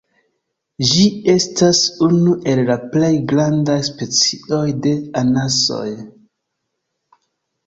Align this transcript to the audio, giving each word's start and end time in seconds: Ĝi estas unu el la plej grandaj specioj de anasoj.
Ĝi 0.91 1.03
estas 1.33 1.81
unu 2.07 2.33
el 2.53 2.61
la 2.69 2.77
plej 2.95 3.11
grandaj 3.33 3.77
specioj 3.91 4.63
de 4.87 4.95
anasoj. 5.23 5.87